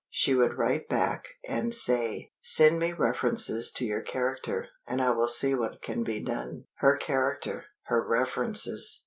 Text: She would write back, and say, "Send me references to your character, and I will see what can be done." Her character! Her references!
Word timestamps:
She 0.09 0.33
would 0.33 0.57
write 0.57 0.89
back, 0.89 1.27
and 1.47 1.75
say, 1.75 2.31
"Send 2.41 2.79
me 2.79 2.91
references 2.91 3.69
to 3.73 3.85
your 3.85 4.01
character, 4.01 4.69
and 4.87 4.99
I 4.99 5.11
will 5.11 5.27
see 5.27 5.53
what 5.53 5.83
can 5.83 6.01
be 6.03 6.19
done." 6.23 6.65
Her 6.77 6.97
character! 6.97 7.65
Her 7.83 8.03
references! 8.03 8.99